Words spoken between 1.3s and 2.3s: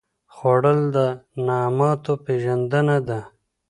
نعماتو